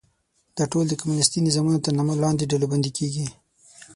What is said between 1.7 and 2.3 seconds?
تر نامه